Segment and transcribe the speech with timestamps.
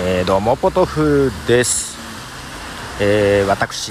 [0.00, 1.98] えー、どうもポトフです、
[3.02, 3.90] えー、私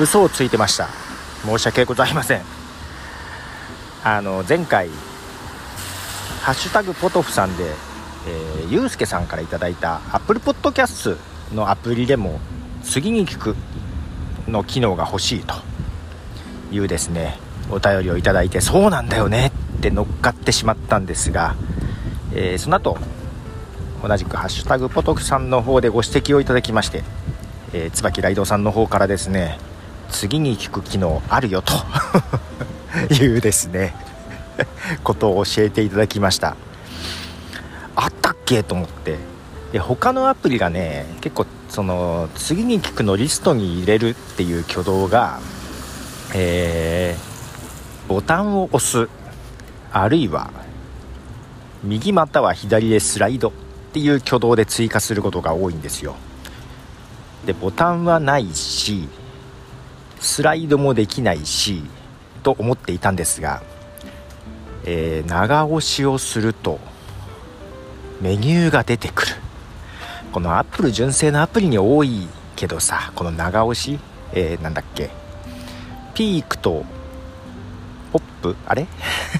[0.00, 0.88] 嘘をついてました。
[1.46, 2.42] 申し訳ございません。
[4.02, 4.88] あの前回
[6.42, 7.62] 「ハッシュタグポトフ」さんで、
[8.26, 11.16] えー、ゆうすけさんから頂いたアップルポッドキャス
[11.50, 12.40] トのアプリでも
[12.82, 13.54] 次に聞く
[14.48, 15.54] の機能が欲しいと
[16.72, 17.38] いうですね
[17.70, 21.54] お便りをいただいてそうなんだよねって乗っかってしまったんですが、
[22.34, 22.98] えー、その後
[24.02, 27.02] 同じくハッシュタグポトフさんの方でご指摘をいただきまして、
[27.72, 29.58] えー、椿ライドさんの方からですね
[30.10, 31.72] 次に聞く機能あるよと
[33.14, 33.94] いうですね
[35.04, 36.56] ことを教えていただきました。
[37.94, 39.16] あったっけと思って。
[39.72, 45.38] で他のアプリがね結構その次に聞くのリストに入れるっていう挙動が
[46.34, 49.08] えー、ボタンを押す
[49.90, 50.50] あるいは
[51.82, 53.52] 右または左でスライド
[53.98, 56.14] っていう挙動で追加することが多いんですよ。
[57.44, 59.08] でボタンはないし
[60.20, 61.82] スライドもできないし
[62.44, 63.60] と思っていたんですが、
[64.84, 66.78] えー、長押しをすると
[68.20, 69.32] メニューが出てくる。
[70.32, 73.98] このアップル純正のアプリに多いけどさこの長押し、
[74.32, 75.10] えー、なんだっけ
[76.14, 76.84] ピークと
[78.12, 78.86] ポップあれ？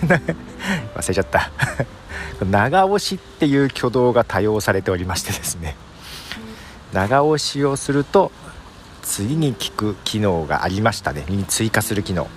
[0.95, 1.51] 忘れちゃった。
[2.45, 5.77] 長押しっていう挙動が多用されておりましてですね。
[6.93, 8.33] 長押しをすると
[9.03, 11.25] 次に聞く機能がありましたね。
[11.29, 12.29] に追加する機能。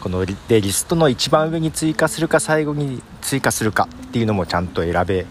[0.00, 5.26] このでリストの一番上に追加するか最後に追加するかっていうのもちゃんと選べ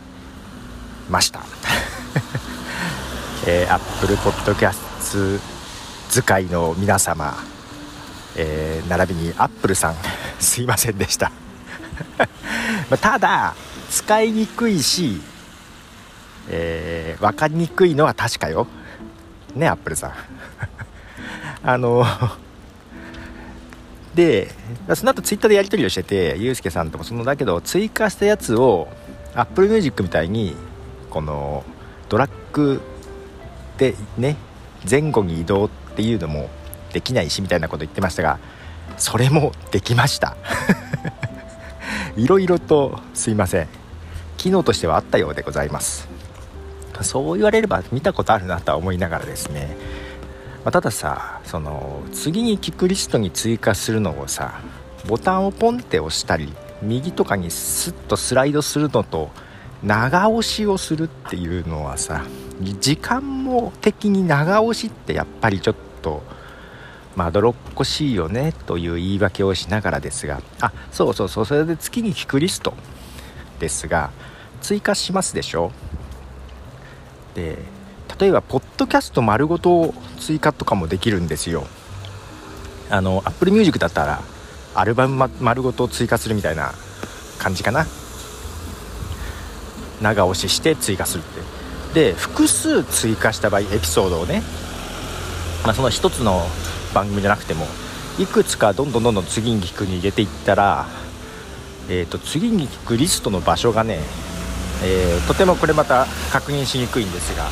[1.09, 1.41] ました。
[3.47, 5.39] えー、Apple Podcast
[6.09, 7.37] 使いの皆様、
[8.35, 9.95] えー、並びにアップルさん。
[10.39, 11.31] すいませんでした
[12.89, 13.55] まただ
[13.89, 15.21] 使いにくいし、
[16.49, 18.67] えー、分かりにくいのは確かよ。
[19.55, 20.11] ねアップルさん。
[21.63, 22.05] あの
[24.15, 24.49] で
[24.95, 28.87] その後ツイッターでやり取りをしててユうスケさんともそのだけど追加したやつを
[29.35, 30.55] アップルミュージックみたいに
[31.11, 31.63] この
[32.09, 32.81] ドラッグ
[33.77, 34.35] でね
[34.89, 36.49] 前後に移動っていうのも
[36.93, 38.39] できないしみたいなこと言ってましたが
[38.97, 40.35] それもできました。
[42.17, 43.67] いろいろとすいません。
[44.37, 46.17] 機能としてはあったようでございます。
[47.03, 49.75] そう言われれば見たことあるなとは思いながらですね、
[50.63, 54.59] まあ、たださその次に聞くリストに追加するのをさ
[55.07, 56.51] ボタンをポンって押したり
[56.81, 59.29] 右とかにスッとスライドするのと
[59.83, 62.25] 長押しをするっていうのはさ
[62.79, 66.23] 時間も的に長押しってやっぱりちょっと
[67.17, 72.73] まどろっこしいよねという言い訳をしながらですがあそうそうそうそれで月に聞くリスト
[73.59, 74.11] ですが
[74.61, 75.71] 追加しますでしょ？
[77.33, 77.57] で
[78.19, 81.65] 例えばポッドキャスト丸ごと追加とかもできるんですよ。
[82.89, 84.21] あの Apple Music だったら
[84.75, 86.71] アルバム丸ごと追加するみたいな
[87.39, 87.85] 感じかな。
[90.01, 91.23] 長押しして追加するっ
[91.93, 92.11] て。
[92.11, 94.43] で複数追加した場合エピソードをね、
[95.63, 96.43] まあ、その1つの
[96.93, 97.65] 番組じゃなくても
[98.19, 100.87] いくつかどんどんどんどん次に聞くに入れていったら、
[101.89, 103.99] えーと、次に聞くリストの場所がね、
[104.83, 107.45] えー、とてもこれまた確認しにくいんですが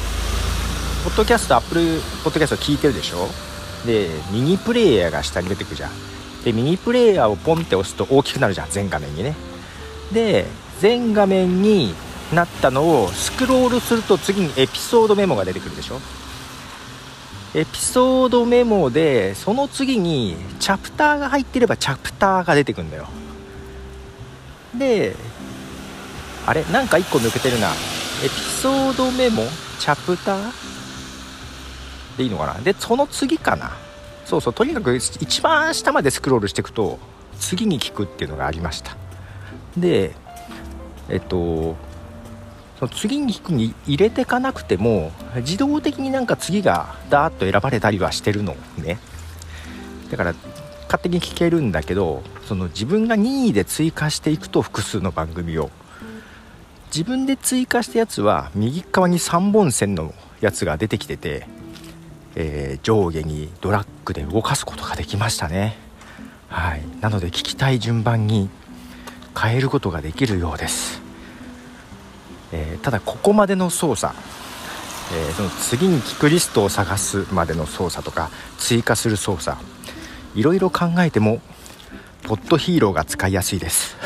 [1.03, 3.28] ポッドキャストアップルポッドキャスト聞いてるでしょ？
[3.85, 5.91] でミニプレイヤーが下に出てくるじゃん。
[6.44, 9.35] でミニプレイヤーをポンって押すと大きくなるじゃん全画面にね。
[10.12, 10.46] で
[10.79, 11.94] 全画面に
[12.34, 16.00] なったのをスクロールすると次にエピソードメモが出てくるでしょ？
[17.56, 23.08] エピソードメモでその次にチャプターが入ってればチャプターが出てくんだよ。
[24.78, 25.16] で
[26.46, 26.66] あれ？
[26.66, 27.70] なんか1個抜けてるな。
[27.70, 27.72] エ
[28.24, 29.44] ピソードメモ？
[29.80, 30.52] チャプター？
[32.18, 32.56] でいいのかな？
[32.56, 33.72] でその次かな。
[34.26, 37.00] そうそうとにかく一番下までスクロールしていくと
[37.40, 38.98] 次に聞くっていうのがありました。
[39.78, 40.14] で
[41.08, 41.78] えっと
[42.80, 49.00] その次に引くに入れていかなくても自動的になんか次がダーッと選ばれたりはしてるのね。
[50.12, 50.34] だから
[50.86, 55.70] 勝手に聞けるんだけどその自分が任意で追加していくと複数の番組を。
[56.88, 61.46] 自分で追加したやつは右側に3本線のやつが出てきてて、
[62.36, 65.76] えー、上下にドラッグで動かすことができましたね。
[66.48, 66.84] はい。
[67.02, 68.50] なので聞きたい順番に
[69.38, 71.04] 変えることができるようです。
[72.55, 74.16] えー、ただここまでの操作、
[75.13, 79.57] えー、その次に聞くリストを探すまでの操作とか追加する操作
[80.35, 81.41] いろいろ考えても
[82.23, 83.97] ポッドヒーローが使いやすいです。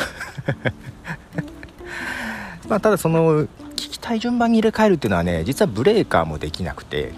[2.68, 7.14] まあただその聞きたい順番に入れ替えるっていうのはね実はブレーカーもできなくて、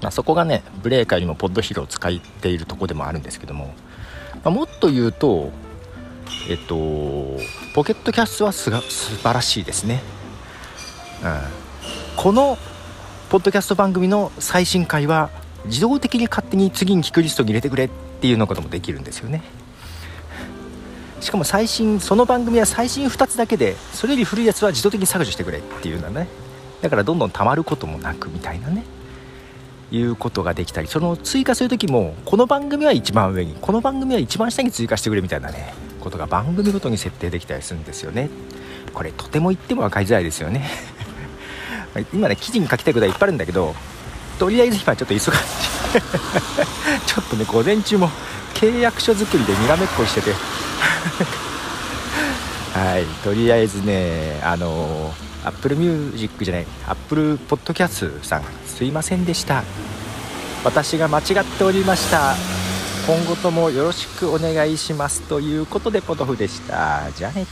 [0.00, 3.74] まあ、そこがねブレーカーよりもポッドヒーローを使っているとこでもあるんですけども、
[4.44, 5.52] まあ、もっと言うと
[6.48, 6.74] えっと
[7.74, 10.02] ポケットキャストはすが素晴らしいですね、
[12.16, 12.58] この
[13.30, 15.30] ポッドキャスト番組の最新回は
[15.66, 17.90] 自動的に勝手に次に聞くリストに入れてくれっ
[18.20, 19.42] ていうのこともできるんですよね。
[21.20, 26.26] しかも最新その番組は最新2つだけでそれより古いやつは自動的に削除してくれっていうのね。
[26.80, 28.82] だからどんどん溜まることもなくみたいなね。
[29.92, 38.28] いうことができたりその追加する時もこの番組は一番上にこの番組は一番下に追加してくれみたいなねことが番組ごとに設定できたりするんですよね。
[38.92, 40.68] これとても言っても分かりづらいですよね。
[42.12, 43.74] 今ね記事に書きたいことはいっぱいあるんだけど
[44.38, 45.30] とりあえず今ちょっと忙しい。
[47.06, 48.10] ちょっとね午前中も
[48.54, 50.32] 契約書作りでにらめっこしてて。
[52.74, 53.04] はい。
[53.22, 58.42] とりあえずねあのアップルミュージックじゃないアップルポッドキャストさん。
[58.66, 59.62] すいませんでした。
[60.64, 62.34] 私が間違っておりました。
[63.06, 65.22] 今後ともよろしくお願いします。
[65.22, 67.02] ということでポトフでした。
[67.16, 67.32] じゃあ。
[67.32, 67.46] ね